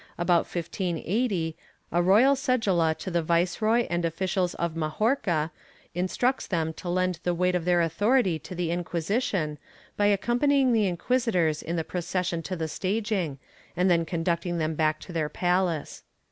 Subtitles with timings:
[0.17, 1.55] About 1580,
[1.91, 5.51] a royal cedula to the viceroy and officials of Majorca
[5.93, 9.57] instructs them to lend the weight of their authority to the Inqui sition,
[9.97, 13.37] by accompanying the inquisitors in the procession to the staging,
[13.77, 16.01] and then conducting them back to their palace.